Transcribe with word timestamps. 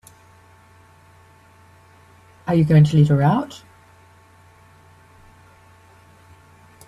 Are 2.47 2.55
you 2.55 2.65
going 2.65 2.83
to 2.85 2.97
let 2.97 3.07
her 3.09 3.21
out? 3.21 3.61